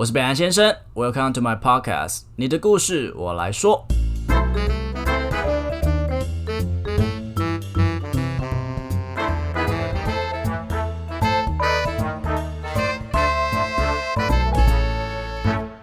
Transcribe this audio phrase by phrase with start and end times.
[0.00, 3.86] 我是北岸先生，Welcome to my podcast，你的故事我来说。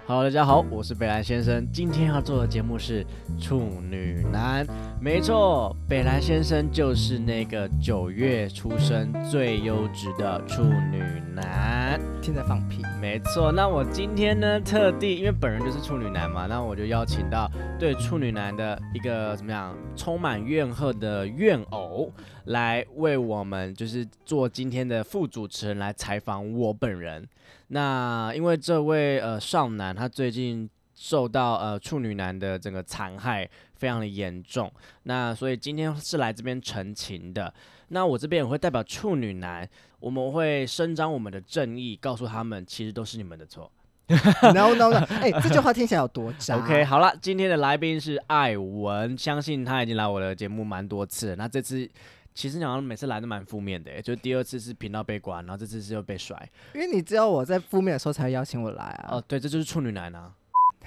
[0.08, 1.72] 好大家好，我是北兰先生。
[1.72, 3.06] 今天要做的节目是
[3.40, 4.66] 处女男，
[5.00, 11.00] 没错，北兰先生就是那个九月出生、最优质的处女
[11.34, 12.00] 男。
[12.22, 13.52] 现在放屁，没错。
[13.52, 17.50] 那我今天呢，特地因为本人就是处女男嘛，那我就邀请到
[17.80, 22.12] 对处女男的一个怎么样，充满怨恨的怨偶，
[22.46, 27.26] 来为我们就是做今天的副主持人来采访我本人。
[27.68, 34.70] 那因为这位呃少男他最近受到呃处女男的这个残害非常的严重，
[35.04, 37.54] 那所以今天是来这边澄清的。
[37.90, 43.72] 那我这边也会代表处女男，我们会伸张我们的正义，告诉他们其实都是你们的错。
[44.08, 51.36] no no no，哎、这句话听起来有多渣 OK，好了，今天的来宾是艾文，相信他已经来我的节目蛮多次了。
[51.36, 51.88] 那这次
[52.34, 56.36] 其实好像每次来都蛮负面的耶，就第二次是频道被关，然后这次是又被甩。
[56.74, 59.10] 因为你知道我在负面的时候才会邀请我来啊。
[59.12, 60.34] 哦，对，这就是处女男啊。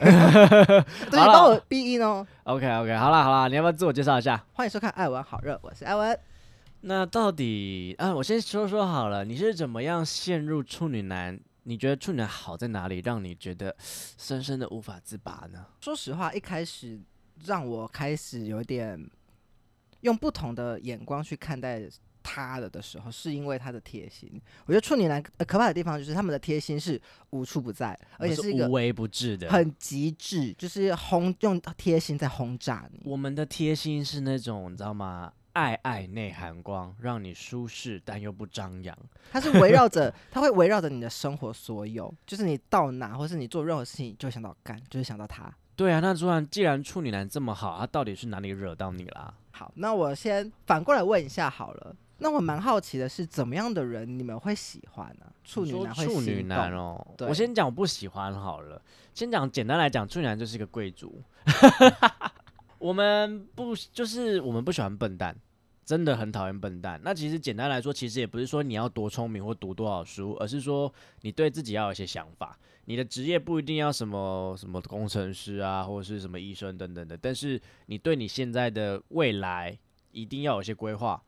[1.11, 2.27] 对，帮我闭音哦。
[2.45, 4.43] OK OK，好了好了，你要不要自我介绍一下？
[4.55, 6.19] 欢迎收看《艾文好热》，我是艾文。
[6.81, 11.39] 那到底啊，我先说说好了，你是怎么样陷入处女男？
[11.65, 15.67] 你觉得处女男好在哪里，让你觉得深深的无法自拔呢？
[15.83, 16.99] 说实话，一开始
[17.45, 18.99] 让我开始有点
[20.01, 21.83] 用不同的眼光去看待
[22.23, 24.41] 他的的时候，是因为他的贴心。
[24.67, 29.51] 我觉得处女男、呃、可怕的地方就是他们的贴心是无处不在，而且是一个无微不至的。
[29.51, 33.01] 很极致，就是轰用贴心在轰炸你。
[33.05, 35.33] 我们的贴心是那种你知道吗？
[35.53, 38.97] 爱爱内含光，让你舒适但又不张扬。
[39.33, 45.53] 它是围绕着， 它会围绕着你的生活所有，就是你到哪，或是你做任何事情，就会想到干，就是想到他。
[45.75, 49.35] 对啊，那突然既然处女男这么好，他到底是哪里惹到你啦？
[49.51, 51.97] 好，那我先反过来问一下好了。
[52.21, 58.81] 那我蛮好奇的是，怎么样的人你们会喜欢呢、处女男会处女男哦，对我先讲我不喜欢好了。
[59.15, 61.23] 先讲简单来讲，处女男就是一个贵族。
[62.79, 65.37] 我们不就是我们不喜欢笨蛋，
[65.85, 67.01] 真的很讨厌笨蛋。
[67.03, 70.93] 那其实简单来说，其实也不是说你要多聪明或读多少书，而是说
[71.23, 72.59] 你对自己要有一些想法。
[72.87, 79.79] 你的职业不一定要什么什么工程师啊，或者是什么医生等等的，但是你对你现在的未来
[80.13, 81.23] 一定要有一些规划，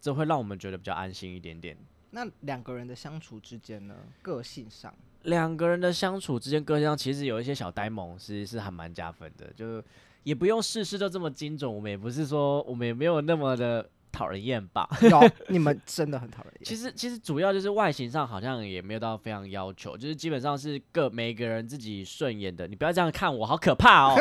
[0.00, 1.76] 这会让我们觉得比较安心一点点。
[2.10, 4.94] 那两个人的相处之间呢，个性上，
[5.24, 9.52] 两个人的相处之间，个性上其实有一些小呆萌，其实是还蛮加分的。
[9.54, 9.82] 就
[10.22, 14.88] 也不用事事都这么精准，我们也不是说我们也没有那么的讨人厌吧。
[15.02, 16.64] 有 你们真的很讨人厌。
[16.64, 22.66] 其实其实主要就是外形上好像也没有到非常要求，就是基本上是各每个人自己顺眼的。
[22.66, 24.16] 你不要这样看我，好可怕哦。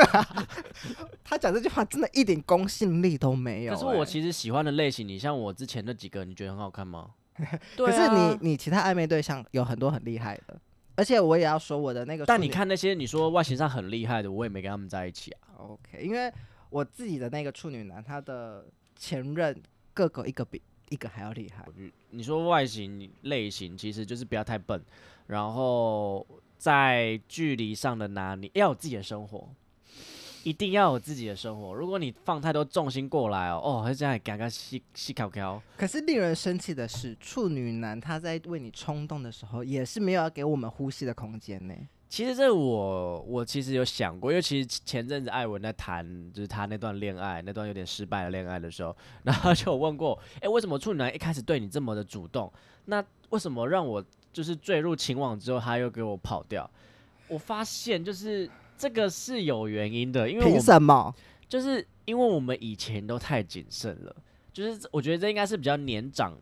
[1.23, 7.11] 他讲这句话真的一点公信力都没有、可是我欸其实喜欢的类型，你像我之前那几个，你觉得很好看吗？
[7.75, 10.59] 对可是啊你你其他暧昧对象有很多很厉害的，
[10.95, 15.53] 而且我也要说我的那个，但你看那些你说外形上很厉害的，我也没跟他们在一起啊。
[15.57, 16.31] OK，因为
[16.69, 18.65] 我自己的那个处女男，他的
[18.95, 19.55] 前任
[19.97, 21.65] 个个一个比一个还要厉害。
[22.11, 24.79] 你说外形类型，其实就是不要太笨，
[25.25, 26.25] 然后
[26.57, 29.49] 在距离上的拿捏要有自己的生活，
[30.43, 31.73] 一定要有自己的生活。
[31.73, 41.73] 如果你放太多重心过来哦，哦，还这样嘎嘎细细考考，可是令人生气的是，处女男他在为你冲动的时候，也是没有要给我们呼吸的空间呢。
[42.09, 52.51] 其实这我我其实有想过，因为其实前阵子艾文在谈就是他那段恋爱，那段有点失败的恋爱的时候，然后 就有问过，哎、为什么处女男一开始对你这么的主动？
[52.85, 56.69] 那为什么让我就是坠入情网之后，他又给我跑掉？
[57.27, 61.13] 我发现就是这个是有原因的，因为我凭什么？
[61.49, 64.15] 就是因为我们以前都太谨慎了，
[64.57, 66.35] 就是我觉得这应该是比较年长，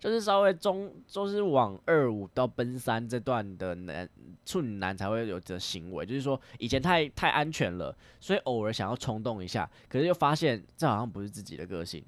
[0.00, 4.08] 就是稍微中，就是往二五到奔三这段的男
[4.46, 12.02] 处女男才会有这行为，就是说以前太太安全了，所以偶尔想要冲动一下，可是又发现这好像不是自己的个性，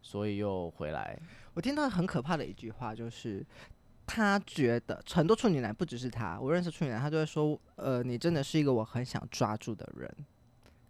[0.00, 1.20] 所以又回来。
[1.52, 3.44] 我听到很可怕的一句话，就是
[4.06, 10.10] 他觉得很多处女男不只是他，我认识处女男，他就会说，呃，你真的是一个我很想抓住的人，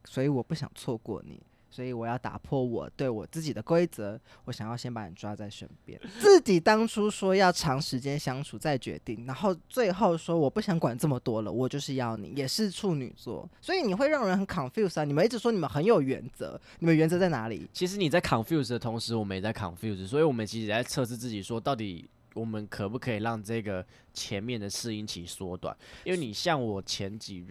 [0.04, 1.42] 所以我不想错过你。
[1.76, 6.00] 所以我要打破我对我自己的规则，我想要先把你抓在身边。
[6.18, 15.04] 自己当初说要长时间相处再决定，然后最后说我不想管这么多了，我就是要你，也是处女座，所以你会让人很 confuse 啊。
[15.04, 17.68] 你们一直说你们很有原则，你们原则在哪里？
[17.74, 23.84] 其实你在 confuse 的同时，我们也在 confuse，所以我们其实也在测试自己，说到底我们可不可以让这个
[24.14, 25.76] 前面的适应期缩短？
[26.04, 27.44] 因为你像我前几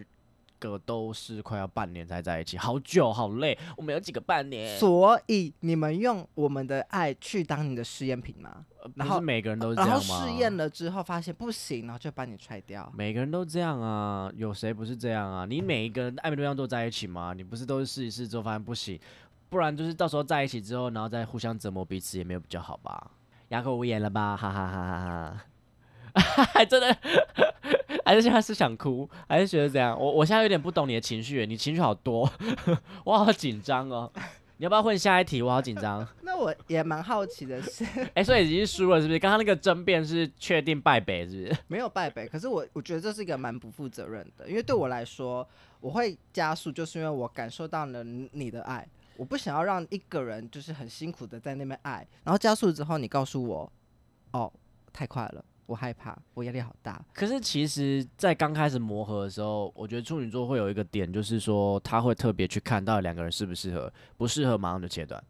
[0.58, 3.58] 个都是快要半年才在一起，好久好累。
[3.76, 8.64] 我们有几个半年，所以你们用我们的爱去当你的试验品吗？
[8.94, 10.24] 然后不是每个人都是这然后样吗？
[10.26, 12.90] 试验了之后发现不行，然后就把你踹掉。
[12.94, 15.44] 每个人都这样啊，有谁不是这样啊？
[15.44, 17.32] 你每一个人暧昧对象都在一起吗？
[17.36, 18.98] 你不是都是试一试之后发现不行，
[19.48, 23.10] 不然就是到时候在一起之后，然后再互相折磨彼此，也没有比较好吧？
[23.48, 24.36] 哑口无言了吧？
[24.36, 25.36] 哈哈哈哈
[26.14, 26.44] 哈！
[26.54, 26.96] 还 真的，
[28.06, 29.98] 还是现在是想哭，还是觉得怎样？
[30.00, 32.30] 我我现在有点不懂你的情绪，你情绪好多，
[33.04, 34.10] 我好紧张哦。
[34.58, 35.42] 你要不要混下一题？
[35.42, 36.06] 我好紧张。
[36.22, 39.18] 那我也蛮好奇的是， 哎、所以已经输了是不是？
[39.18, 41.60] 刚刚那个争辩是确定败北是不是？
[41.66, 45.46] 没有败北，可是我我觉得这是一个蛮不负责任的，因为对我来说，
[45.80, 48.88] 我会加速，就是因为我感受到了你的爱，
[49.18, 53.70] 我不想要让一个人就是很辛苦的在那边爱，然后加速之后你告诉我，
[54.32, 54.50] 哦，
[54.90, 65.22] 太快了，我害怕，我压力好大，可是其实，在刚开始磨合的时候，我觉得处女座会有一个点，就是说他会特别去看到底两个人适不适合，不适合马上就切断，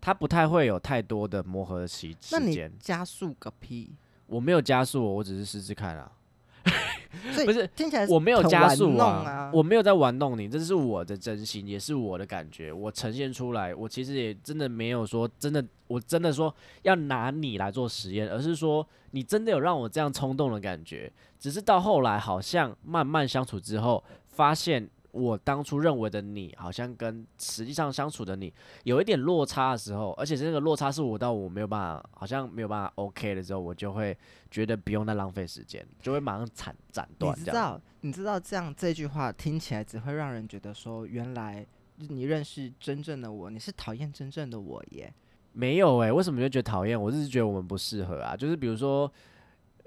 [0.00, 2.72] 他不太会有太多的磨合的期那你时间。
[2.78, 3.90] 加速个屁！
[4.26, 6.12] 我没有加速，我只是试试看啊，
[7.32, 13.74] 所以不是听起来我没有加速啊，我没有在玩弄你，这是我的真心，也是我的感觉，我呈现出来。
[13.74, 21.12] 我其实也真的没有说真的，我真的说要拿你来做实验，而是说你真的有让我这样冲动的感觉。
[21.38, 28.52] 只是到后来，好像慢慢相处之后，发现我当初认为的你，好像跟实际上相处的你
[28.84, 34.16] 有一点落差的时候，而且这个落差是我到我没有办法，好像没有办法 OK 的时候，我就会
[34.50, 37.44] 觉得不用再浪费时间，就会马上斩斩你断你。
[37.44, 41.66] 知道，你知道这样这句话听起来只会让人觉得说，原来
[41.96, 45.12] 你认识真正的我，你是讨厌真正的我耶。
[45.52, 47.00] 没有哎、为什么就觉得讨厌？
[47.00, 48.36] 我只是觉得我们不适合啊。
[48.36, 49.12] 就是比如说，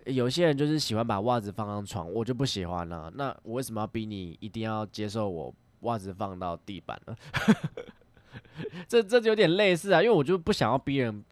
[0.06, 7.16] 有些人就是喜欢把袜子放上床，我就不喜欢了、那我为什么要逼你一定要接受我袜子放到地板呢？
[8.88, 11.24] 这这就有点类似啊，因为我就不想要逼人。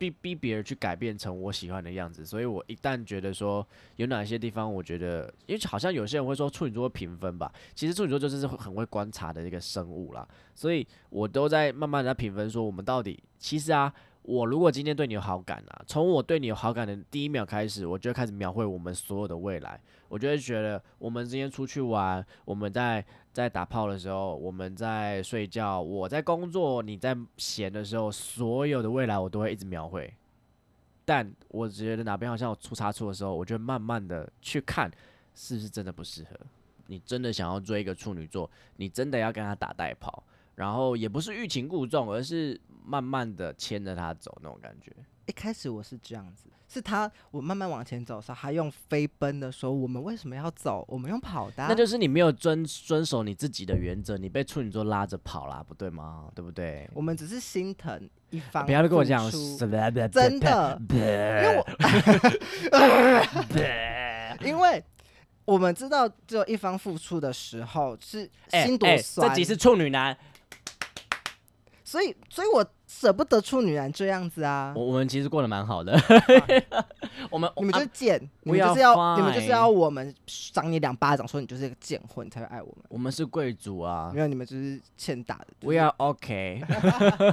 [0.00, 3.66] 逼逼别人去改变成我喜欢的样子，所以我一旦觉得说
[3.96, 13.92] 有哪些地方，我觉得，因为好像有些人会说处女座评分吧，其实处女座就是很会观察的一个生物啦，所以我都在慢慢的评分，说我们到底其实啊，
[14.22, 30.12] 我如果今天对你有好感啊，从我对你有好感的第一秒开始，我就开始描绘我们所有的未来，我就会觉得我们今天出去玩，我们在在打炮的时候，我们在睡觉，我在工作，你在闲的时候，所有的未来我都会一直描绘。
[31.04, 34.88] 但我觉得哪边好像有出差错的时候，我就慢慢的去看
[35.34, 36.38] 是不是真的不适合。
[36.86, 40.22] 你真的想要追一个处女座，你真的要跟他打带跑，
[40.56, 44.92] 然后也不是欲擒故纵，而是慢慢的牵着他走那种感觉。
[45.26, 50.84] 一开始我是这样子，是他我慢慢往前走的时候，他用飞奔的说：“我们为什么要走？
[50.88, 56.28] 我们用跑的啊、那就是你没有遵遵守你自己的原则，你被处女座拉着跑啦，不对吗？
[56.34, 56.90] 对不对？
[56.92, 61.64] 我们只是心疼一方，不要跟我讲真的， 因为我
[64.44, 64.82] 因为
[65.44, 70.16] 我们知道只有一方付出的时候是哎心多哎酸，这集是处女男，
[71.84, 74.72] 所以所以我舍不得处女男这样子啊。
[74.76, 75.96] 我我们其实过得蛮好的。
[77.30, 82.84] 我们你们啊就是贱，你们就是要你们就是要我们赏你两巴掌，说你就是一个贱货，你才会爱我们。
[82.88, 85.46] 我们是贵族啊没有，你们就是欠打的。
[85.60, 86.64] 就是，We are OK。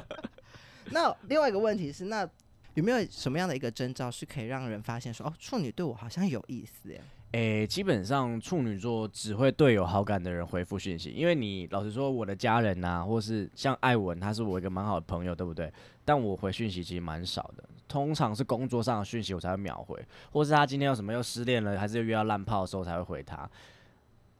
[0.92, 2.30] 那另外一个问题是，那
[2.76, 7.02] 有没有什么样的一个征兆是可以让人发现说，哦，处女对我好像有意思耶？
[7.34, 15.72] 诶、基本上处女座只会对有好感的人回复讯息，因为你老实说，我的家人呐、或是像艾文，他是我一个蛮好的朋友，对不对？
[16.06, 23.48] 但我回讯息其实蛮少的，通常是工作上的讯息我才会秒回，或是他今天有什么又失恋了，还是又约到烂炮的时候才会回他。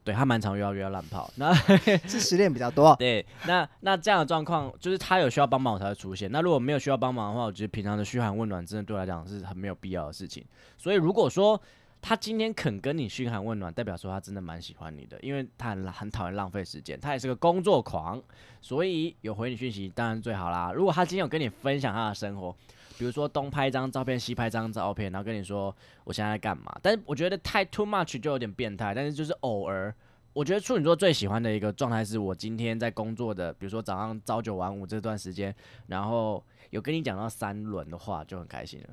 [0.02, 1.52] 对他蛮常约到约到烂炮，那
[2.08, 2.96] 是失恋比较多。
[2.98, 6.32] 对，那那这样的状况，就是他有需要帮忙我才会出现。
[6.32, 10.42] 那如果没有需要帮忙的话，我觉得平常的嘘寒问暖，真的对我来讲是很没有必要的事情。
[10.78, 11.60] 所以如果说
[12.00, 18.22] 他今天肯跟你嘘寒问暖，代表说他真的蛮喜欢你的，因为他很很讨厌浪费时间，他也是个工作狂，
[18.60, 20.72] 所以有回你讯息当然最好啦。
[20.72, 22.54] 如果他今天有跟你分享他的生活，
[22.98, 25.74] 比如说东拍一张照片，西拍一张照片，然后跟你说
[26.04, 29.94] 我现在在干嘛，但是我觉得太 too much 就有点变态，但是就是偶尔。
[30.34, 35.52] 我觉得处女座最喜欢的一个状态是我今天在工作的，比如说早上朝九晚五这段时间，
[35.88, 38.88] 然后有跟你讲到三轮的话，就很开心了。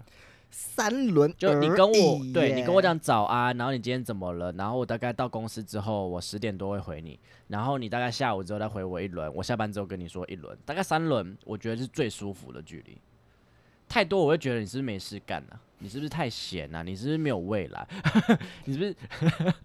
[0.51, 4.51] 三轮就你跟我，对你跟我，讲早安，然后你今天怎么了？
[4.53, 12.97] 然后我大概到公司之后，我十点多会回你，然后你大概下午之后再回我一轮，我下班之后跟你说一轮，大概三轮，我觉得是最舒服的距离。
[13.87, 15.61] 太多我会觉得你是不是没事干啊？
[15.77, 16.81] 你是不是太闲啊？
[16.81, 17.87] 你是不是没有未来？
[18.65, 18.95] 你是不是？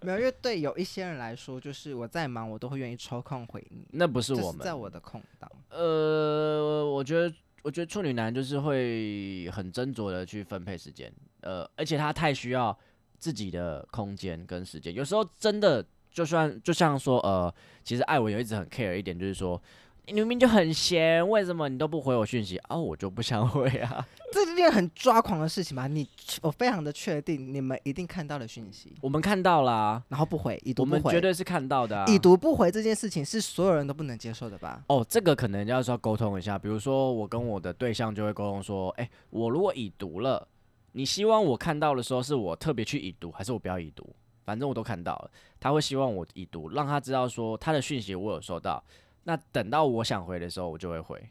[0.01, 3.83] 没有，因为对有一些人来说，就是我再忙，我都会愿意抽空回你。
[3.91, 4.61] 那不是我们。
[4.61, 5.51] 在我的空档。
[5.71, 12.77] 呃，我觉得，我觉得处女男就是会很斟酌的去分配时间，呃，而且他太需要
[13.17, 14.93] 自己的空间跟时间。
[14.93, 17.53] 有时候真的，就算就像说，呃，
[17.83, 19.61] 其实艾文有一直很 care 一点，就是说。
[20.07, 22.75] 你明明就很闲，为什么你都不回我讯息啊？
[22.75, 24.05] 我就不想回啊。
[24.33, 25.87] 这是件很抓狂的事情吧？
[25.87, 26.07] 你
[26.41, 28.93] 我非常的确定，你们一定看到了讯息。
[29.01, 30.97] 我们看到啦，然后不回，已读不回。
[30.97, 32.03] 我们绝对是看到的。
[32.07, 34.83] 已读不回这件事情是所有人都不能接受的吧？
[34.87, 36.57] 哦，这个可能要说沟通一下。
[36.57, 40.45] 比如说，我跟我的对象就会沟通说：，哎，我如果已读了，
[40.93, 44.13] 你希望我看到的时候是我特别去已读，还是我不要已读？
[44.43, 48.83] 反正我都看到了，他会希望我已读，让他知道说他的讯息我有收到。
[49.23, 51.29] 那等到我想回的时候，我就会回。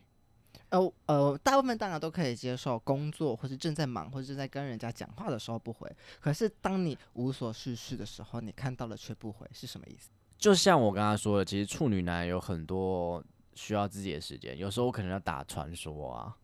[0.71, 5.91] 呃呃，大部分当然都可以接受工作，或是正在忙，或者正在跟人家讲话的时候不回。
[6.21, 10.09] 可是当你无所事事的时候，你看到了却不回，是什么意思？
[10.39, 13.23] 就像我刚刚说的，其实处女男有很多
[13.55, 16.37] 需要自己的时间，有时候我可能要打传说啊。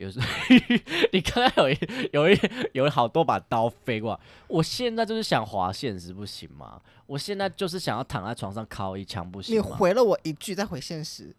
[0.00, 0.18] 有时
[1.12, 1.78] 你刚刚有一
[2.10, 2.38] 有一
[2.72, 6.80] 有好多把刀飞过来，我现在就是想划现实，不行吗？
[7.04, 11.36] 我现在就是想要躺在床上靠一枪，不行你回了我一句再回现实，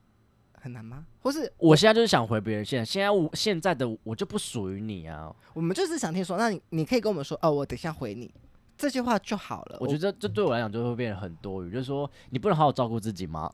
[0.54, 1.08] 很难吗？
[1.24, 5.36] 或是我现在就是想回别人现在，现在我现在的我就不属于你啊。
[5.56, 8.32] 我们就是想听说，那你你可以跟我们说，哦，我等一下回你
[8.78, 9.78] 这句话就好了。
[9.80, 13.52] 我觉得这对我来讲就会变得很多余，就是说你不能好好照顾自己吗？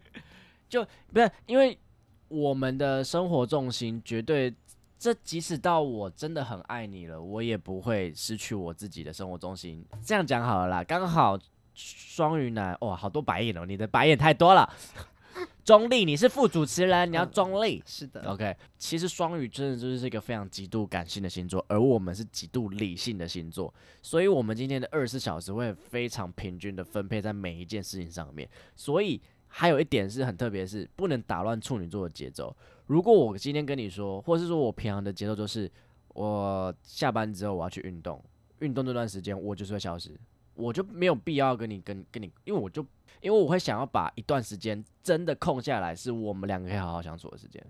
[0.68, 1.78] 就不是因为。
[2.28, 4.52] 我们的生活重心绝对，
[4.98, 9.84] 这即使到我真的很爱你了，我也不会失去我自己的生活重心。
[10.04, 11.38] 这样讲好了啦，刚好
[11.74, 14.68] 双鱼男哇，好多白眼哦，你的白眼太多了。
[15.64, 17.82] 中立，你是副主持人，你要中立。
[17.86, 18.56] 是的，OK。
[18.78, 29.20] 其实双鱼真的就是一个非常极度感性的星座，而我们是极度理性的星座，所以我们今天的二十四小时会非常平均的分配在每一件事情上面，所以。
[29.56, 32.54] 还有一点是很特别，是不能打乱处女座的节奏。
[32.86, 35.70] 如果我今天跟你说，或是说我平常的节奏就是，
[36.08, 38.20] 我下班之后我要去运动，
[38.58, 40.10] 运动这段时间我就是会消失，
[40.54, 42.84] 我就没有必要跟你跟跟你，因为我就
[43.20, 47.64] 因为我会想要把一段时间真的空下来，是我们两个可以好好相处的时间，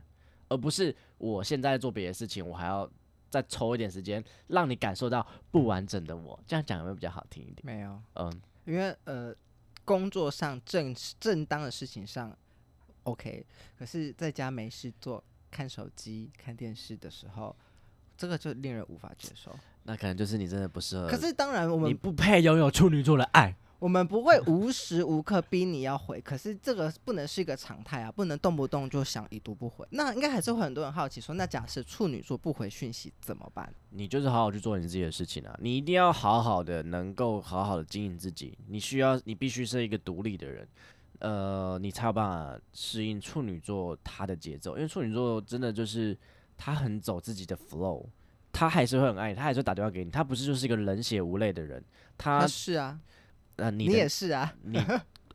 [0.49, 2.91] 而不是我现在做别的事情，我还要
[3.29, 6.41] 再抽一点时间让你感受到不完整的我。
[6.47, 7.61] 这样讲有没有比较好听一点？
[7.63, 9.35] 没有，嗯，因为呃。
[9.85, 12.37] 工作上正正当的事情上
[13.05, 13.45] ，OK，
[13.79, 17.55] 可是在家没事做，看手机、看电视的时候，
[18.17, 19.55] 这个就令人无法接受。
[19.85, 21.09] 那可能就是你真的不适合。
[21.09, 23.55] 可是当然，我们你不配拥有处女座的爱。
[23.85, 29.87] 我们不会无时无刻逼你要回，可是这个不能是一个常态啊，不能动不动就想已读不回。
[29.91, 33.71] 那应该还是会很多人好奇说，那假设处女座不回讯息怎么办？
[33.91, 38.57] 你就是好好去做你自己的事情啊，你一定要好好的能够好好的经营自己。
[38.69, 40.67] 你需要，你必须是一个独立的人，
[41.19, 44.77] 呃，你才有办法适应处女座他的节奏。
[44.77, 46.17] 因为处女座真的就是
[46.57, 48.07] 他很走自己的 flow，
[48.51, 51.85] 他还是会很爱你，他还是打电话给你，他不是就是一个冷血无泪的人。
[52.17, 52.99] 他是啊。
[53.57, 54.79] 呃，你你也是啊，你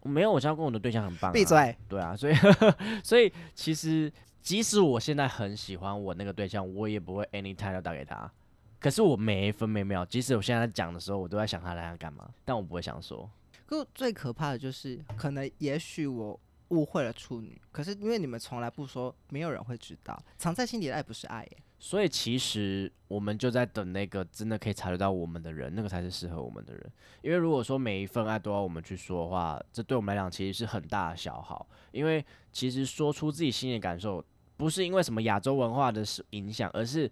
[0.03, 1.31] 没有，我现在跟我的对象很棒。
[1.31, 1.75] 闭嘴。
[1.87, 2.33] 对啊，所以
[3.03, 4.11] 所以其实
[4.41, 8.31] 即使我现在很喜欢我那个对象，我也不会 anytime 要打给他。
[8.79, 13.29] 可是我每一分每秒，即使我现在讲的时候，我都在想他来干嘛，但我不会想说。
[13.65, 21.57] 可最可怕的就是，可能也许我误会了处女，可是因为你们从来不说，没有人会知道，藏在心底的爱不是爱耶。
[21.81, 26.91] 所以其实我们就在等那个真的可以察觉到我们的人，那个才是适合我们的人。
[27.21, 31.65] 因为如果说每一份爱都要我们去说的话，这对我们来讲其实是很大的消耗。
[31.91, 34.23] 因为其实说出自己心里感受，
[34.57, 37.09] 不是因为什么亚洲文化的影响，而是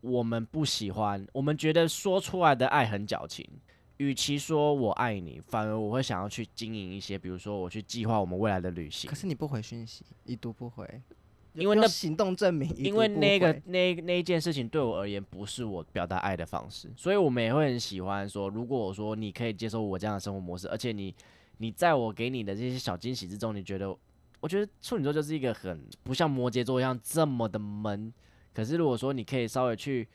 [0.00, 3.46] 我们不喜欢，我们觉得说出来的爱很矫情。
[3.98, 9.10] 与其说我爱你，反而我会想要去经营一些，比如说我去计划我们未来的旅行。
[9.10, 11.02] 可是你不回讯息，已读不回。
[11.58, 21.14] 因为那行动证明，因为那个那那一件事情对我而言不是我表达爱的方式，所以我们也会很喜欢说，如果我说你可以接受我这样的生活模式，而且你
[21.58, 23.94] 你在我给你的这些小惊喜之中，你觉得，
[24.40, 28.12] 我觉得处女座就是一个很不像摩羯座一样这么的闷，
[28.54, 30.06] 可是如果说你可以稍微去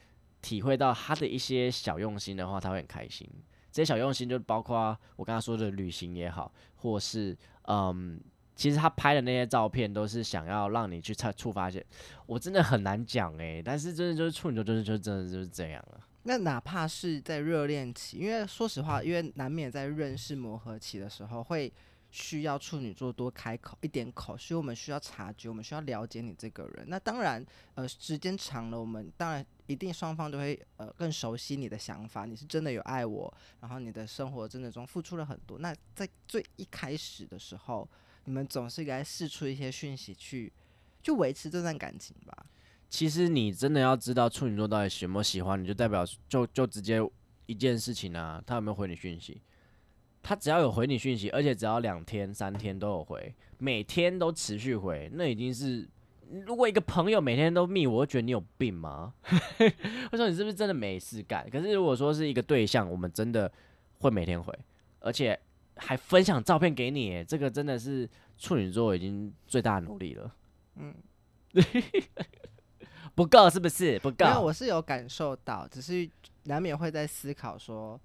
[0.41, 3.29] 体会到他的一些小用心的话，他会很开心。
[3.71, 8.19] 这些小用心就包括我刚刚说的旅行也好，或是嗯。
[8.55, 11.85] 其实他拍的那些照片都是想要让你去触触发些，
[12.25, 15.99] 我真的很难讲诶，但是真的就是处女座，就是就真的就是这样了。
[16.23, 21.71] 那哪怕是在热恋期，因为说实话，因为难免在认识磨合期的时候会
[22.11, 26.85] 需要处女座多开口一点口，所以我们需要察觉，我们需要了解你这个人。
[26.87, 27.45] 那当然，
[27.75, 35.59] 呃，时间长了，我们当然一定双方都会呃更熟悉你的想法，你是真的有爱我，然后你的生活真的中付出了很多。
[35.59, 37.89] 那在最一开始的时候，
[38.25, 40.51] 你们总是该试出一些讯息去，
[41.01, 42.45] 就维持这段感情吧。
[42.89, 46.99] 其实你真的要知道处女座到底喜不喜欢你，就代表就就直接
[47.45, 49.41] 一件事情啊，他有没有回你讯息？
[50.21, 55.87] 他只要有回你讯息，而且只要两天、三天都有回，每天都持续回，那已经是。
[56.47, 59.13] 如果一个朋友每天都密我，会觉得你有病吗？
[59.59, 61.47] 会说你是不是真的没事干？
[61.49, 63.51] 可是如果说是一个对象，我们真的
[63.99, 64.57] 会每天回，
[64.99, 65.39] 而且
[65.75, 70.35] 还分享照片给你，这个真的是处女座已经最大的努力了。
[70.75, 70.93] 嗯，
[73.15, 73.99] 不够是不是？
[73.99, 74.25] 不够。
[74.25, 76.09] 没有，我是有感受到，只是
[76.43, 77.99] 难免会在思考说。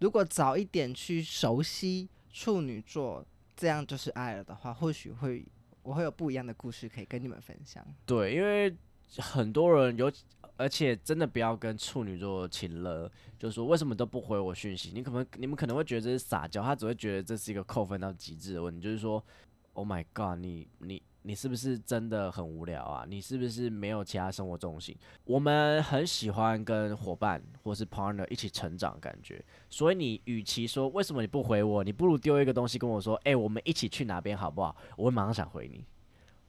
[0.00, 3.26] 如果早一点去熟悉处女座，
[3.56, 5.44] 这样就是爱了的话，或许会
[5.82, 7.84] 我会有不一样的故事可以跟你们分享。
[8.06, 8.72] 对，因为
[9.16, 10.08] 很多人有，
[10.58, 14.90] 而且真的不要跟处女座亲了，就是说为什么都不回我讯息？
[14.94, 19.24] 你可能你们可能会觉得这是撒娇，他只会觉得这是一个扣分到极致的问题，就是说
[19.72, 21.02] ，Oh my God，你你。
[21.22, 23.04] 你是不是真的很无聊啊？
[23.06, 24.96] 你是不是没有其他生活重心？
[25.24, 29.44] 我们很喜欢跟伙伴或是 partner 一起成长，感觉。
[29.68, 34.74] 所以你与其说为什么你不回我，你不如丢一个东西跟我说，哎，我们一起去哪边好不好？
[34.96, 35.84] 我会马上想回你。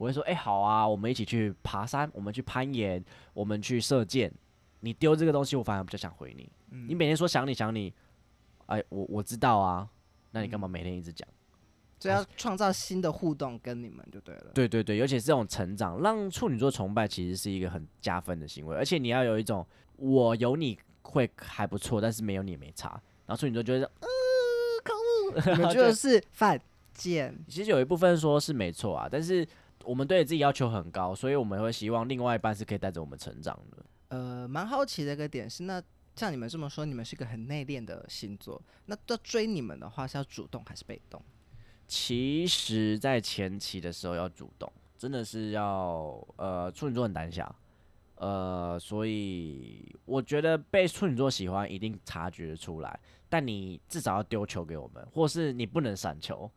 [0.00, 3.04] 我会说，哎，好啊，我们一起去爬山，我们去攀岩，
[3.34, 4.32] 我们去射箭。
[4.80, 6.50] 你丢这个东西，我反而比较想回你。
[6.88, 7.92] 你每天说想你想你，
[8.64, 9.86] 哎，我我知道啊，
[10.30, 11.28] 那你干嘛每天一直讲？
[11.98, 14.52] 就要创造新的互动跟你们就对了。
[14.54, 19.66] 对对对，尤其是这种成长，让处女座崇拜其实是一个很加分的行为，而且你要有一种
[19.96, 22.88] 我有你会还不错，但是没有你没差。
[23.26, 24.08] 然后处女座就会说， 呃，
[24.82, 26.58] 可恶，你们 就是犯
[26.94, 27.38] 贱。
[27.46, 29.46] 其实有一部分说是没错啊，但是
[29.84, 33.84] 我们对自己要求很高，所以我们会希望另外一半是可以带着我们成长的。
[34.08, 35.82] 呃，蛮好奇的一个点是，那
[36.16, 41.22] 像你们这么说，你们是个很内敛的星座，那要追你们的话是要主动还是被动？
[41.86, 47.54] 其实，在前期的时候要主动，真的是要呃，处女座很胆小，
[48.16, 56.50] 呃，所以我觉得被处女座喜欢一定察觉出来，但你至少要丢球给我们，或是你不能闪球。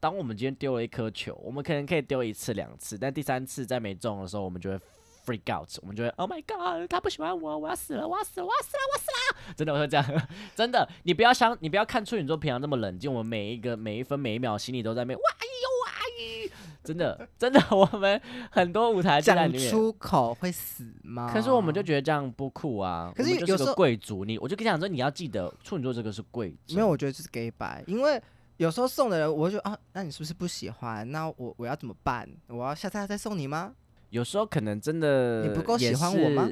[0.00, 4.80] 当我们今天丢了一颗球，我们可能可以丢一次两次，但第三次再没中的时候，我们就会。
[5.22, 9.52] freak out，我们就会 Oh my God，他不喜欢我，我要死了，我要死了，我要死了，我死了！
[9.54, 15.44] 真的我会这样， 真的，你不要想，你不要看处女座平常那么冷静，我们每一个每一分每一秒心里都在那哇咦
[15.84, 16.50] 哇咦，
[16.82, 21.30] 真的真的，我们很多舞台讲出口会死吗？
[21.32, 23.12] 可是我们就觉得这样不酷啊。
[23.14, 26.76] 可是有时候贵族，你我就跟你讲说，你要记得处女座这个是贵族。
[26.76, 28.20] 没有，我觉得这是 gay 白，因为
[28.60, 31.10] 有时候送的人，我就啊，那你是不是不喜欢？
[31.10, 32.28] 那我我要怎么办？
[32.46, 33.74] 我要下次再送你吗？
[34.10, 36.46] 有时候可能真的你不够喜欢我吗？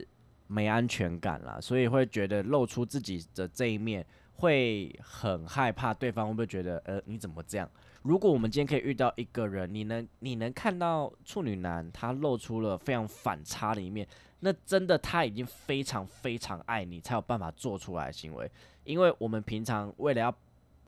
[0.46, 7.70] 没安全感啦，所以会觉得露出自己的这一面，会很害怕对方会不会觉得，呃，你怎么这样？
[8.00, 14.08] 如果我们今天可以遇到一个人，你能你能看到处女男他露出了非常反差的一面，
[14.40, 18.50] 那真的他已经非常非常爱你，才有办法做出来的行为。
[18.84, 20.34] 因为我们平常为了要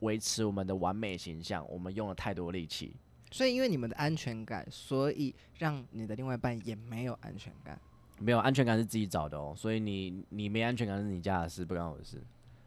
[0.00, 2.94] 维持我们的完美形象，我们用了太多力气。
[3.30, 7.78] 所以，因为你们的安全感，所以让你的另外一半也没有安全感。
[8.18, 12.20] 没有安全感是自己找的哦，所以你你没安全感是你家的事，不关我的事。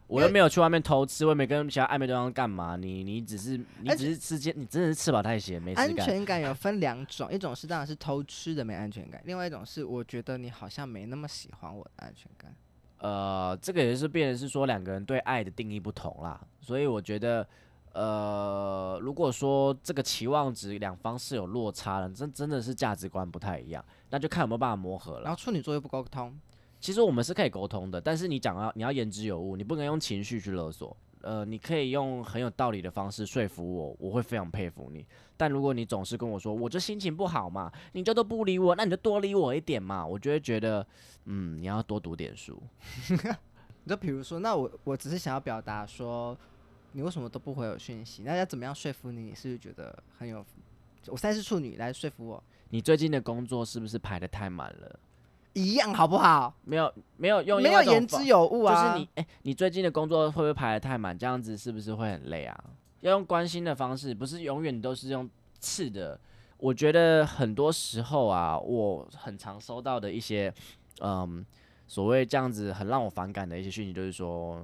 [0.06, 2.76] 我又没有去外面偷吃，我也没跟其他暧昧对象干嘛。
[2.76, 12.54] 你你只是你只是吃间，你真的是吃饱太闲，没安全感有分两种，一种是当然是偷吃的没安全感，另外一种是我觉得你好像没那么喜欢我的安全感。
[12.98, 17.46] 呃，这个也是变成是说两个人对爱的定义不同啦，所以我觉得。
[17.96, 25.22] 呃，如果说这个期望值两方是有落差的，真真的是价值观不太一样，那就看有没有办法磨合了。
[25.22, 26.36] 然后处女座又不沟通，
[26.80, 30.96] 其实我们是可以沟通的，但是你讲要你要言之有物，你不能用情绪去勒索。
[31.20, 35.06] 呃，你可以用很有道理的方式说服我，我会非常佩服你。
[35.36, 40.86] 但如果你总是跟我说我这心情不好嘛，你就都不理我，那你就多理我一点嘛，我就会觉得，
[41.24, 42.62] 嗯，你要多读点书。
[43.84, 46.36] 你就比如说，那我我只是想要表达说。
[46.96, 48.22] 你为什么都不回我讯息？
[48.22, 49.20] 那要怎么样说服你？
[49.20, 50.38] 你是不是觉得很有？
[51.08, 52.40] 我现在是处女，来说服我。
[52.68, 55.00] 你最近的工作是不是排的太满了？
[55.54, 56.54] 一样好不好？
[56.62, 58.92] 没有没有用没有言之有物啊。
[58.92, 61.18] 就是你哎，你最近的工作会不会排的太满？
[61.18, 62.64] 这样子是不是会很累啊？
[63.08, 65.28] 要用关心的方式，不是永远都是用
[65.60, 66.18] 刺的。
[66.58, 70.52] 我觉得很多时候啊，我很常收到的一些
[71.00, 71.44] 嗯，
[71.86, 74.60] 所谓这样子很让我反感的一些讯息，就是说。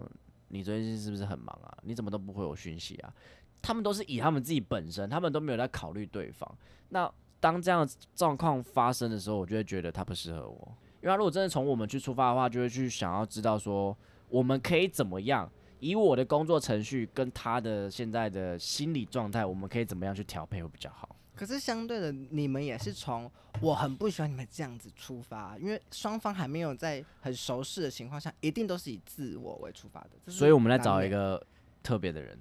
[0.52, 1.72] 你最近是不是很忙啊？
[1.84, 3.14] 你怎么都不回我讯息啊？
[3.62, 6.58] 他们都是以他们自己本身，他们都没有在考虑对方。
[6.88, 10.76] 那当这样的状况发生的时候，我就会觉得他不适合我。
[11.00, 13.96] 因为他如果真的从我们去出发的话，就会去想要知道说，
[14.28, 15.48] 我们可以怎么样，
[15.80, 21.08] 以我的工作程序跟他的现在的心理状态，我们可以怎么样去调配会比较好。
[21.34, 23.30] 可是相对的，你们也是从
[23.62, 30.30] 我很不喜欢你们这样子出发，因为双方还没有在很熟识的情况下，一定都是以自我为出发的。
[30.30, 31.42] 所以我们来找一个
[31.82, 32.38] 特别的人，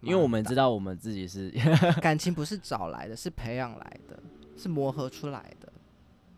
[0.00, 1.52] 因为我们知道我们自己是
[2.00, 4.22] 感情不是找来的，是培养来的，
[4.56, 5.72] 是磨合出来的，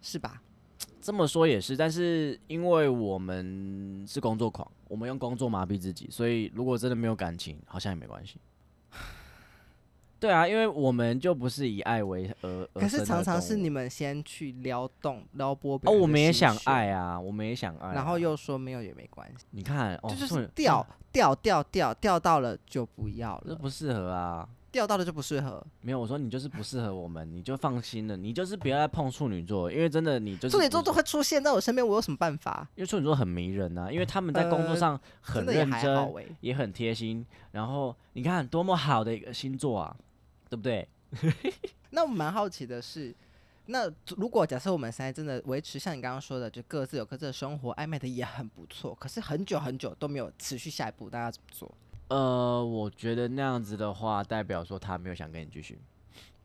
[0.00, 0.42] 是吧？
[1.00, 8.38] 这么说也是，但是因为我们是工作狂，我们用工作麻痹自己，所以如果真的没有感情，好像也没关系。
[10.20, 24.48] 对啊，因为我们就不是以爱为而而可是常常是你们先去撩动、撩拨别哦，我们也想，爱啊，我们也想爱啊、然后又说没有也没关系，你看，哦，就是掉掉掉掉掉到了就不要了，这不适合啊。
[24.70, 25.64] 掉到了就不适合。
[25.80, 32.68] 没有，我说你就是不适合我们，你就放心了，你就是不要再碰处女座，因为真的你就是处女座都会出现在我身边，我有什么办法？
[32.74, 39.96] 因为处女座很迷人啊，因为他们在工作呃上很认真，也很贴心，然后你看多么好的一个星座啊，
[40.50, 40.86] 对不对？
[41.90, 43.14] 那我蛮好奇的是，
[43.66, 51.74] 那如果假设我们现在真的维持像你刚刚说的，就各自有各自的生活，暧昧的也很不错，可是很久很久都没有持续下一步，大家怎么做？
[52.08, 55.78] 呃，我觉得那样子的话，代表说他没有想跟你继续，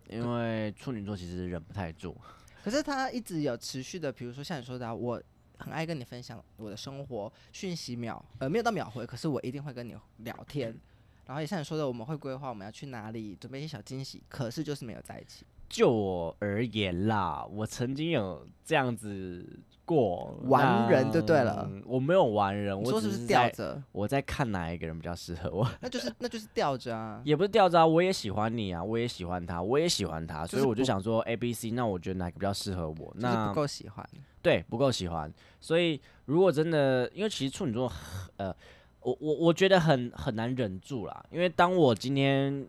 [0.09, 2.15] 因为处女座其实忍不太住。
[2.63, 5.21] 可是他一直有持续的，比如说像你说的啊、我
[5.57, 10.77] 很爱跟你分享我的生活讯息秒，呃，没有到秒回，可是我一定会跟你聊天。
[11.25, 15.45] 然后也像你说的，我们会规划我们要去哪里，准备一些小惊喜，可是就是没有在一起。
[15.73, 19.43] 就我而言啦，我曾经有这样子
[19.83, 23.81] 过玩人就对了我没有玩人，我说是不是只是吊着？
[23.91, 27.19] 我在看哪一个人比较适合我，那就是那就是吊着啊。
[27.25, 32.95] 也不是吊着啊，我也喜欢你啊，我也喜欢他，我也喜欢他，所以就是不我就想说 A B C，那我觉得哪个比较适合我？
[33.15, 34.07] 就是那不够喜欢。
[34.43, 35.33] 对，不够喜欢。
[35.59, 37.97] 所以如果真的，因为其实处女座很，
[38.37, 38.55] 呃，
[38.99, 41.25] 我我我觉得很很难忍住啦。
[41.31, 42.63] 因为当我今天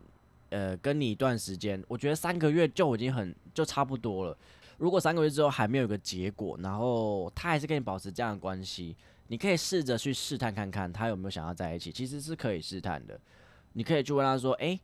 [0.54, 4.38] 呃跟你一段时间，我觉得三个月就已经很就差不多了。
[4.78, 8.96] 如果三个月之后还没有一个结果，然后他还是跟你保持这样的关系，
[9.28, 13.18] 你可以试着去试探看看他有没有想要在一起，其实是可以试探的。
[13.72, 14.80] 你可以去问他说：“诶，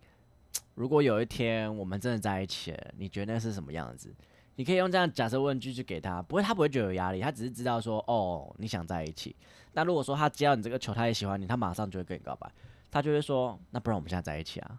[0.75, 4.13] 如果有一天我们真的在一起了，你觉得那是什么样子？”
[4.57, 9.35] 你可以用这样假设问句去给他，不会，他不会觉得有压力，他只是知道说，哦，你想在一起。
[9.73, 12.51] 那如果说他接到你这个球，他也喜欢你，他马上就会跟你告白，
[12.91, 14.79] 他就会说，那不然我们现在在一起啊？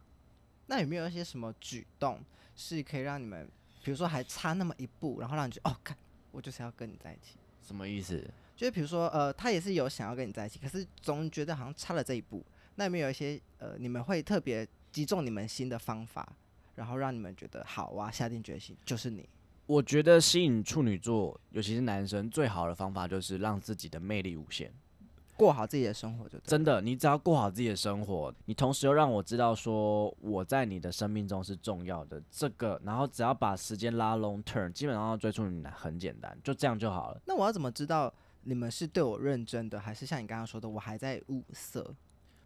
[0.71, 2.17] 那有没有一些什么举动
[2.55, 3.45] 是可以让你们，
[3.83, 5.97] 比如说还差那么一步，然后让你觉得哦，看
[6.31, 7.35] 我就是要跟你在一起？
[7.61, 8.25] 什么意思？
[8.55, 12.41] 就是比如说，呃，他也是有想要跟你在一起，可是总觉得好像差了这一步。
[12.75, 16.31] 那有没有一些呃，你们会特别击中你们心的方法，
[16.75, 19.27] 然后让你们觉得好啊，下定决心就是你？
[19.65, 24.71] 我觉得吸引处女座，尤其是男生，最好的方法就是让自己的魅力无限。
[25.37, 26.43] 过好自己的生活就对。
[26.45, 37.21] 真的，你只要过好自己的生活，你同时又让我知道说我在你的生命中是重要的，这个，然后只要把时间拉 long term，基本上要追出你来很简单，就这样就好了。
[37.25, 38.13] 那我要怎么知道
[38.43, 41.95] 你们是对我认真的，还是像你刚刚说的，我还在物色？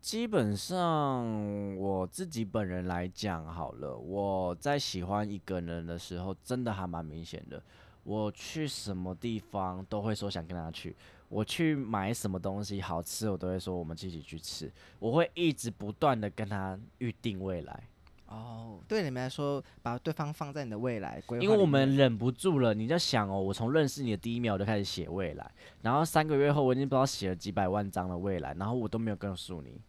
[0.01, 7.59] 基本上我自己本人来讲好了，我在喜欢一个人的时候，真的还蛮明显的。
[8.03, 10.95] 我去什么地方都会说想跟他去，
[11.29, 14.71] 我去买什么东西好吃，我都会说我们一起去吃。
[14.99, 17.83] 我会一直不断的跟他预定未来，
[18.27, 22.73] 哦，对你们来说，把对方放在你的未来规划，因为我们忍不住了。
[22.73, 29.81] 你在想哦，我从认识你的第一秒我就开始写未来，然后三个月后我已经不知道写了几百万张的未来，然后我都没有告诉你。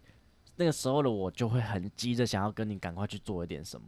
[0.57, 3.87] 那个时候的我就会很急着想要跟你赶快去做一点什么，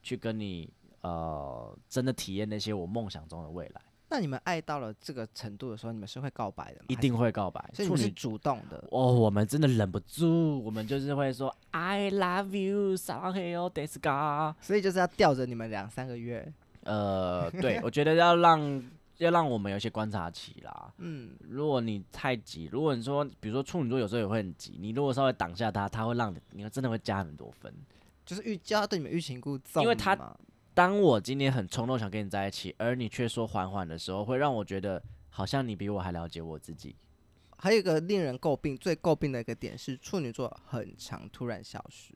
[0.00, 6.86] 去跟你呃真的体验那些我梦想中的未来，那你们爱到了这个程度的时候，你们是会告白的吗？
[6.88, 7.62] 一定会告白。
[7.74, 8.82] 所以你是主动的。
[8.90, 16.50] 哦，我们真的忍不住，我们就是会说 I love you, s a h e o d e s g a 所以就是要吊着你们两三个月。
[16.84, 18.82] 呃，对，我觉得要让
[19.18, 20.90] 要让我们有些观察期啦。
[20.96, 27.70] 嗯，如果你太急，如果你说，比如说处女座有时候也会很急，你如果稍微挡下他，他会让你，你真的会加很多分。
[28.24, 30.16] 就是欲就要对你们欲擒故纵，因为他
[30.78, 36.94] 当我今天很冲动想跟你在一起，而你却说缓缓的时候，会让我觉得好像你比我还了解我自己。
[37.56, 42.14] 还有一个令人诟病、最诟病的一个点是，处女座很常突然消失。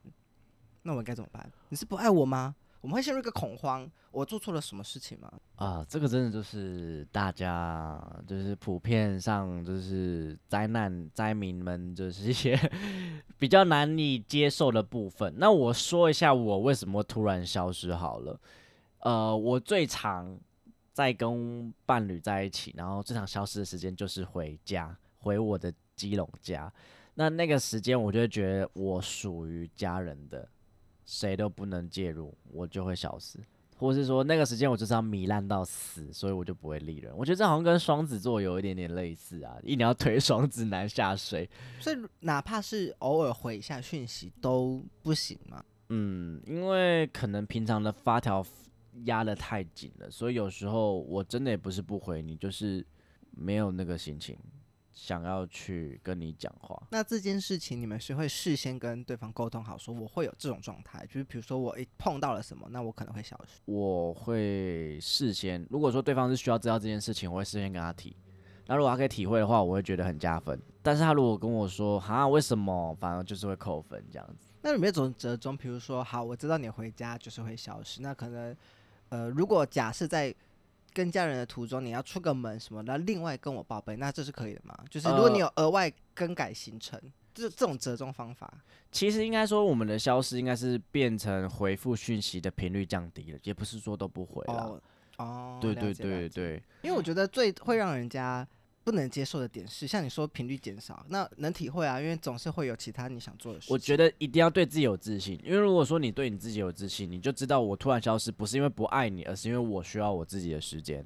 [0.83, 1.51] 那我该怎么办？
[1.71, 2.55] 你是不爱我吗？
[2.83, 5.33] 我们会陷入一个恐慌，我做错了什么事情吗？
[5.55, 12.59] 啊，这个真的就是大家就是普遍上就是灾难灾民们就是 一些
[13.39, 15.33] 比较难以接受的部分。
[15.39, 18.39] 那我说一下我为什么突然消失好了。
[18.99, 20.37] 呃，我最常
[20.93, 26.73] 在跟伴侣在一起，然后最常消失的时间就是回家，回我的基隆家。
[27.15, 30.49] 那那个时间，我就会觉得我属于家人的，
[31.13, 33.39] 谁都不能介入，我就会消失。
[33.77, 37.13] 或是说那个时间我就是要糜烂到死，所以我就不会理人。
[37.15, 41.47] 我觉得这好像跟双子座有一点点类似啊，一定要推双子男下水。
[41.81, 45.63] 所以哪怕是偶尔回一下讯息都不行吗？
[45.91, 48.43] 嗯，因为可能平常的发条
[49.05, 52.87] 压得太紧了，所以有时候我真的也不是不回你，就是
[53.33, 54.39] 没有那个心情。
[54.93, 63.61] 想要去跟你讲话，那这件事情你们是会事先跟对方沟通好，说我会有这种状态，就是比如说我一碰到了什么，那我可能会消失。
[63.65, 68.15] 我会事先，如果说对方是需要知道这件事情，我会事先跟他提。
[68.67, 70.61] 那如果他可以体会的话，我会觉得很加分。
[70.83, 74.49] 但是他如果跟我说哈为什么，反而就是会扣分这样子。
[74.61, 75.57] 那有没有种折中？
[75.57, 78.55] 比如说，好，我知道你回家就是会消失，那可能
[79.09, 80.35] 呃，如果假设在。
[80.93, 84.79] 跟家人的途中，你要出个门什么，那另外跟我报备，那这是可以的吗？
[84.91, 87.01] 就是如果你有额外更改行程，
[87.35, 88.53] 这这种折中方法，
[88.91, 94.81] 其实应该说我们的消失应该是变成回复讯息的频率降低了，也不是说都不回了。
[95.19, 98.47] 哦，对对对对，因为我觉得最会让人家。
[98.85, 103.73] 不能接受的点是，像你说频率减少，那能体会啊，因为总是会有其他你想做的事。
[103.73, 111.05] 我觉得一定要对自己有自信，因为如果说你对你自己有自信，你就知道我突然消失不是因为不爱你，而是因为我需要我自己的时间。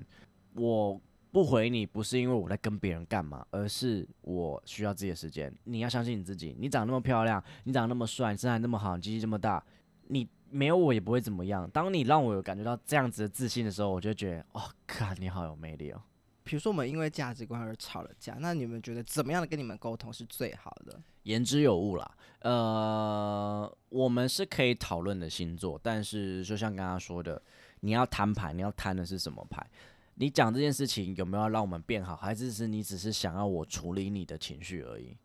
[0.54, 0.98] 我
[1.30, 5.54] 不回你不是因为我在跟别人干嘛，而是我需要自己的时间。
[5.64, 9.62] 你要相信你自己，你长那么漂亮，你长那么帅，身材那么好，机器这么大，
[10.08, 11.68] 你没有我也不会怎么样。
[11.70, 16.00] 当你让我有感觉到这样子的自信的时候，我就觉得，哦，看你好有魅力哦。
[16.46, 21.02] 比如说我们因为价值观而吵了架，那你们觉得怎么样的跟你们沟通是最好的？
[21.24, 27.42] 言之有物啦，呃，我们是可以讨论的星座，但是就像刚刚说的，
[27.80, 29.66] 你要摊牌，你要摊的是什么牌？
[30.14, 35.16] 你讲这件事情有没有让我们变好，还是是你只是想要我处理你的情绪而已？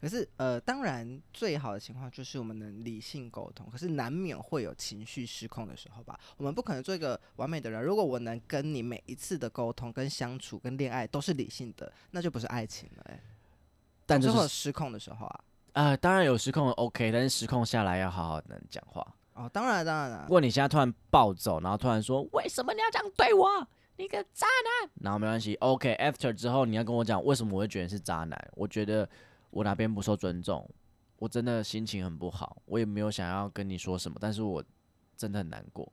[0.00, 3.68] 可是，呃，当然，最好的情况就是我们能理性沟通。
[3.70, 6.18] 可是难免会有情绪失控的时候吧？
[6.38, 7.82] 我们不可能做一个完美的人。
[7.84, 13.04] 如果我能跟你每一次的沟通、跟相处、跟恋爱都是理性的，那就不是爱情了。
[13.10, 13.20] 哎，
[14.06, 19.06] 但就是失控的时候啊，啊，当然有失控，OK，但是失控下来要好好能讲话。
[19.34, 20.22] 哦，当然，当然了。
[20.22, 23.46] 如果你现在突然暴走，然后突然说为什么你要这样对我，
[23.96, 29.06] 你个渣男，然后没关系，OK，After 之后你要跟我讲为什么我会觉得是渣男，我觉得。
[29.50, 30.68] 我哪边不受尊重，
[31.18, 34.62] 我真的心情很不好，我也没有想要跟你说什么，但是我
[35.16, 35.90] 真的很难过。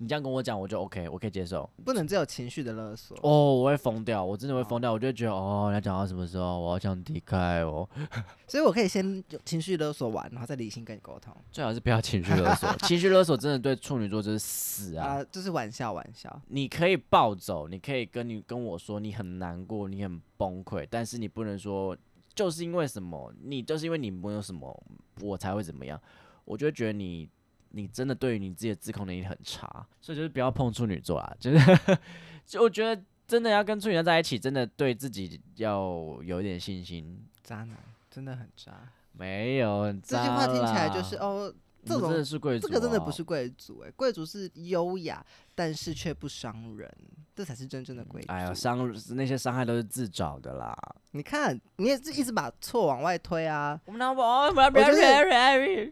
[0.00, 1.68] 你这样跟我讲，我就 OK，我可以接受。
[1.84, 4.92] 不能只有情绪的勒索哦，我会疯掉，我真的会疯掉。
[4.92, 7.88] 我就觉得哦，你要讲到什么时候，我要想离开哦。
[8.46, 11.34] 所以我可以先情绪勒索完，然后再理性跟你沟通。
[11.50, 15.18] 最好是不要情绪勒索， 情绪勒索真的对处女座就是死啊！
[15.18, 16.40] 啊，这是玩笑，玩笑。
[16.46, 21.96] 你可以暴走，你可以跟你跟我说你很难过，你很崩溃，但是你不能说。
[22.38, 23.34] 就是因为什么？
[23.42, 24.86] 你就是因为你没有什么，
[25.20, 26.00] 我才会怎么样？
[26.44, 27.28] 我就觉得你，
[27.70, 31.36] 你真的对于你自己的自控能力很差，所以就是不要碰处女座啊！
[31.40, 31.78] 就是，
[32.46, 35.82] 就我觉得真的要跟处女座在一起，真的对自己要
[36.22, 37.26] 有一点信心。
[37.42, 37.76] 渣男
[38.08, 41.52] 真的很渣，没有这句话听起来就是哦。
[41.88, 45.24] 这种真的是贵族，这个真的不是贵族哎，贵族是优雅，
[45.54, 46.88] 但是却不伤人，
[47.34, 48.30] 这才是真正的贵族。
[48.30, 50.76] 哎呀，伤那些伤害都是自找的啦。
[51.12, 53.80] 你看，你也是一直把错往外推啊。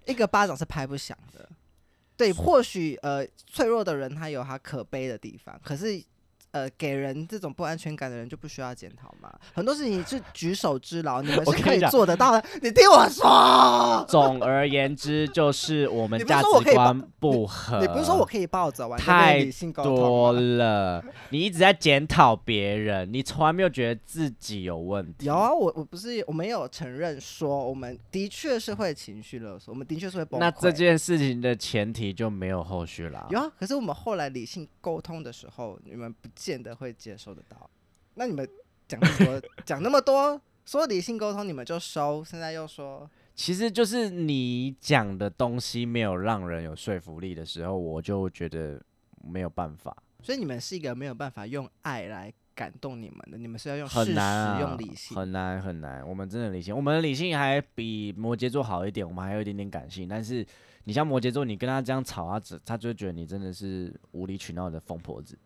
[0.04, 1.48] 一个巴掌是拍不响的。
[2.16, 6.04] 对，或许呃，脆弱的人他有他可悲的地方，可是。
[6.56, 9.30] 呃，给人这种不安全感的人就不需要检讨嘛？
[9.52, 12.42] 很多事情是举手之劳，你们是可以做得到的。
[12.62, 17.78] 你听我说，总而言之，就是我们价值观不合。
[17.78, 19.44] 你不是说我可以暴走，太
[19.82, 21.04] 多了。
[21.28, 25.26] 你一直在检讨别人，你从来没有觉得自己有问题。
[25.26, 30.42] 有啊，我我不是我没有承认说，我们的确是会情绪勒索，我们的确是会崩溃。
[30.42, 33.26] 那这件事情的前提就没有后续了。
[33.28, 36.30] 有啊，可是我们后来理性沟通的时候，你们不。
[36.46, 37.68] 见得会接受得到，
[38.14, 38.48] 那你们
[38.86, 48.80] 讲那么多，讲那么多，说理性沟通你们就收，现在又说，其实就是你讲的东西没有让人有说服力的时候，我就觉得
[49.24, 49.96] 没有办法。
[50.22, 55.16] 所以你们是一个没有办法用爱来感动你们的，你们是要用事很实、难啊，用理性。
[55.16, 56.08] 很难很难。
[56.08, 60.08] 我们真的理性，我们的理性还比摩羯座好一点，我们还有一点点感性。
[60.08, 60.46] 但是
[60.84, 65.36] 你像摩羯座，你跟他这样吵，他只他就会觉得你真的是无理取闹的疯婆子。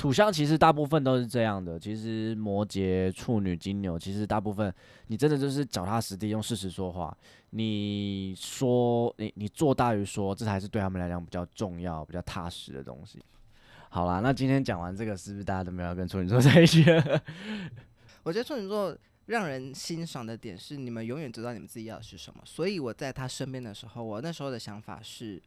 [0.00, 4.74] 土象其实大部分都是这样的，其实摩羯、处女、金牛，其实大部分
[5.08, 7.14] 你真的就是脚踏实地，用事实说话。
[7.50, 13.22] 你说你你做大于说，这才是对他们来讲比较重要、比较踏实的东西。
[13.90, 17.22] 好啦，那今天讲完这个，是不是大家都没有跟处女座 在一起了？
[18.24, 22.40] 我觉得处女座让人欣赏的点是，你们永远知道你们自己要的是什么。
[22.46, 25.42] 所以我在他身边的时候，我那时候的想法是，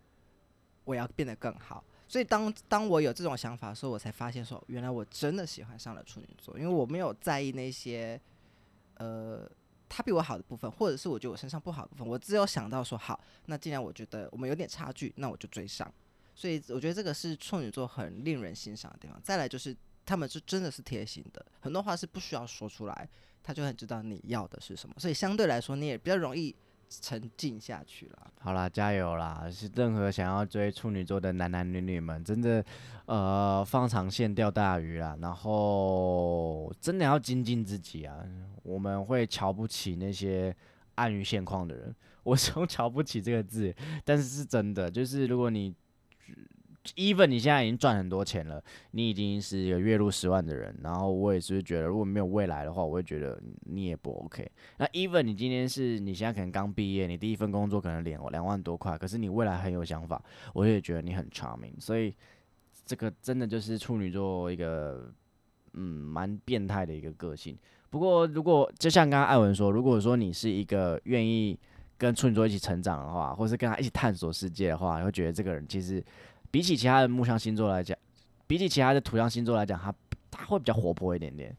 [0.84, 1.84] 我要变得更好。
[2.08, 8.20] 所以当当我有这种想法的时候，我才发现说，原来我真的喜欢上了处女座，因为我没有在意那些，
[8.96, 9.50] 呃，
[9.90, 15.92] 他比我好的部分，或者是我觉得我身上不好的部分，我只有想到说，好，那既然我觉得我们有点差距，那我就追上。
[16.36, 19.20] 所以我觉得这个是处女座很令人欣赏的地方。
[19.24, 23.08] 再来就是他们是真的是贴心的，很多话是不需要说出来，
[23.44, 26.56] 他就很知道你要的是什么，所以相对来说你也比较容易
[26.90, 28.32] 沉浸下去了。
[28.40, 29.48] 好啦，加油啦！
[29.50, 32.64] 是任何想要追处女座的男男女女们，真的，
[33.06, 35.18] 呃，放长线钓大鱼啦。
[35.22, 38.18] 然后真的要精进自己啊！
[38.64, 40.56] 我们会瞧不起那些
[40.96, 41.96] 安于现况的人。
[42.24, 43.74] 我是用瞧不起这个字，
[44.06, 45.76] 但是是真的，就是如果你
[46.96, 54.50] even 你现在已经赚很多钱了，你已经是一个月入十万的人，然后我也是觉得，如果没有未来的话，我会觉得你也不 OK。
[54.78, 60.22] 那 even 你今天是你现在可能刚毕业，你第一份工作可能两两万多块，可是你未来很有想法，
[60.54, 61.74] 我也觉得你很 charming。
[61.80, 62.14] 所以
[62.86, 65.10] 这个真的就是处女座一个
[65.74, 67.58] 嗯蛮变态的一个个性。
[67.90, 71.58] 不过如果就像刚刚艾文说，如果说你是一个愿意
[71.98, 76.04] 跟处女座一起成长的话，或是跟他一起探索世界的话，你会觉得这个人其实
[76.54, 77.98] 比起其他的木象星座来讲，
[78.46, 79.92] 比起其他的土象星座来讲，他
[80.30, 81.52] 他会比较活泼一点点，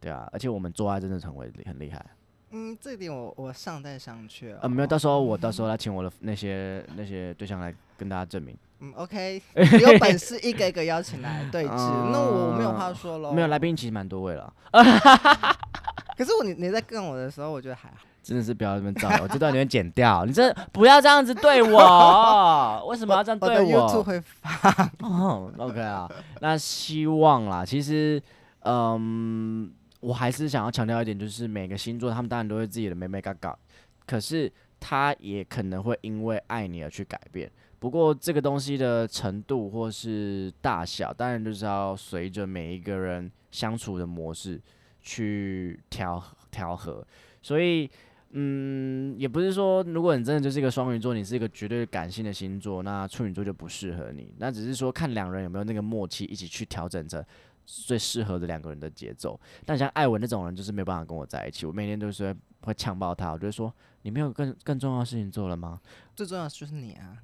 [0.00, 2.04] 对啊，而且我们做爱真的成为很厉害。
[2.50, 4.58] 嗯，这点我我尚待商榷、哦。
[4.62, 8.56] 呃，没有，到时候我到时候来请我的那些那些对象来跟大家证明。
[8.80, 13.32] 嗯，OK，你 有本事一个一个邀请来对 峙，那我没有话说喽。
[13.32, 14.52] 没有来宾其实蛮多位了，
[16.18, 17.98] 可是我你你在跟我的时候，我觉得还好。
[18.26, 20.24] 真的是不要这么造谣，我这段你会剪掉。
[20.24, 24.02] 你这不要这样子对我， 为什么要这样我的对 YouTube 我？
[24.02, 24.90] 会发。
[25.06, 26.10] 哦，OK 啊，
[26.40, 27.64] 那希望啦。
[27.64, 28.20] 其实，
[28.64, 33.56] 嗯，我还是想要强调一点，就是每个星座他们当然都会自己的美美嘎嘎，
[34.04, 37.48] 可是他也可能会因为爱你而去改变。
[37.78, 44.60] 不过这个东西的程度或是大小，当然就是要随着每一个人相处的模式
[45.00, 47.06] 去调调和。
[47.40, 47.88] 所以，
[48.38, 54.34] 嗯，也不是说如果你真的就是一个双鱼座，你是一个绝对感性的星座，那处女座就不适合你。
[54.36, 57.24] 那只是说看两人有没有那个默契，一起去调整成
[57.64, 59.40] 最适合的两个人的节奏。
[59.64, 63.72] 但像艾文那种人，就是没有办法跟我在一起，我每天都是会会呛爆他，我就会说
[64.02, 65.80] 你没有更更重要的事情做了吗？
[66.14, 67.16] 最重要的就是你啊！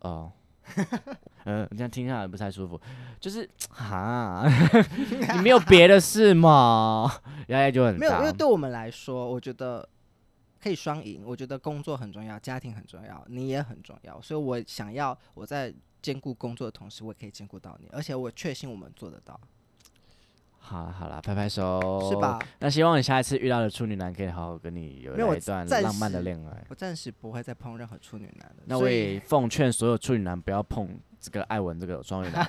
[0.00, 0.32] 哦。
[1.44, 2.80] 嗯， 这样听下来不太舒服，
[3.20, 4.44] 就是哈，
[5.36, 7.08] 你没有别的事吗？
[7.48, 8.32] 压力就很没有，因为。
[8.32, 9.88] 对我们来说，我觉得
[10.66, 11.22] 可以双赢。
[11.24, 14.20] 我觉得工作很重要，家庭很重要，你也很重要。
[14.20, 19.38] 所以我想要我在兼顾工作的同时，我也可以兼顾到你，而且我确信我们做得到，
[20.58, 22.16] 好了好了，拍拍手，是？
[22.16, 22.40] 吧？
[22.58, 26.64] 那希望你下一次遇到的处女男可以好好跟你有有一段浪漫的恋爱。
[26.68, 28.64] 我暂时不会再碰任何处女男的。
[28.64, 32.44] 那我也奉劝所有处女男不要碰这个艾文这个双鱼男。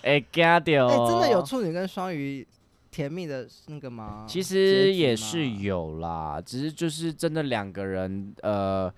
[0.00, 0.86] 哎，嘎掉！
[0.86, 2.46] 哎、真的有处女跟双鱼
[2.96, 4.24] 甜蜜的那个吗？
[4.26, 5.46] 其实也是。
[5.66, 8.92] 有啦，只是就是真的两个人，呃，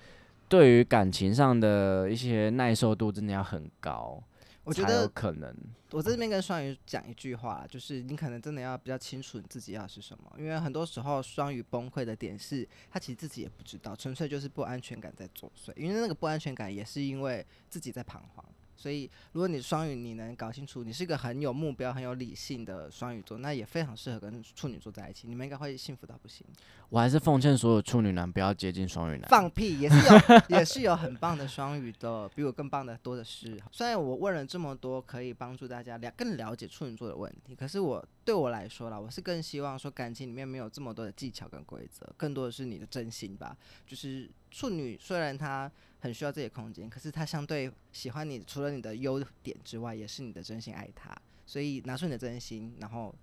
[0.49, 4.23] 对于感情上的一些耐受度真的要很高，
[4.63, 5.53] 我觉得可能。
[5.93, 18.45] 我在这边跟双鱼讲一句话，就是你可能真的要比较清楚你自己要是什么，因为很多时候双鱼崩溃的点是他其实自己也不知道，纯粹就是不安全感在作祟，因为那个不安全感也是因为自己在彷徨。
[18.79, 26.47] 所以，如果你双鱼，你能搞清楚你是一个很有目标、很有理性的双鱼座，那也非常适合跟处女座在一起，你们应该会幸福到不行。
[26.89, 29.29] 我还是奉劝所有处女男不要接近双鱼男。
[29.29, 33.61] 放屁，也是有也是有很棒的双鱼的，比我更棒的多的是。
[33.73, 43.57] 虽然我问了这么多可以帮助大家了更了解处女座的问题，可是我对我来说啦，我是更希望说感情里面没有这么多的技巧跟规则，更多的是你的真心吧。
[43.87, 51.17] 就是处女虽然她很需要自己的空间，可是她相对喜欢你，除了你的优点之外，也是你的真心爱她。
[51.47, 53.15] 所以拿出你的真心，然后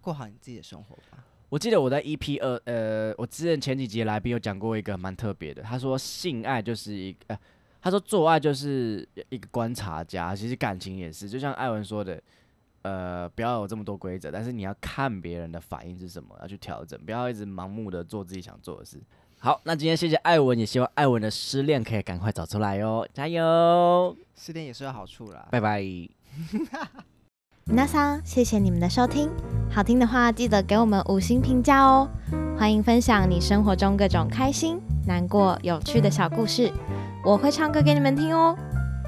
[0.00, 1.24] 过好你自己的生活吧。
[1.48, 7.36] 我记得我在 EP 二，呃，我之前前几集来宾有讲过一个蛮特别的，他说性爱就是一个，
[7.80, 12.22] 他说做爱就是一个观察家，其实感情也是，就像艾文说的，
[12.86, 19.02] 呃，不要有这么多规则，但是你要看别人的反应是什么，要去调整，不要一直盲目的做自己想做的事。
[19.40, 24.16] 好，那今天谢谢艾文，也希望艾文的失恋可以赶快找出来哟，加油！
[24.36, 25.48] 失恋也是有好处啦。
[25.50, 25.82] 拜拜。
[27.66, 29.28] 那桑，谢谢你们的收听，
[29.68, 32.08] 好听的话记得给我们五星评价哦。
[32.56, 36.72] 欢迎分享你生活中各种开心、难过、有趣的小故事，
[37.24, 38.56] 我会唱歌给你们听哦。